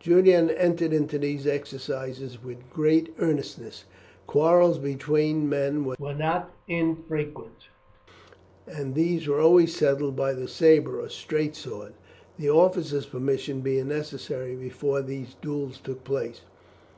[0.00, 3.84] Julian entered into these exercises with great earnestness.
[4.26, 7.68] Quarrels between the men were not infrequent,
[8.66, 11.92] and these were always settled by the sabre or straight sword,
[12.38, 16.40] the officers' permission being necessary before these duels took place.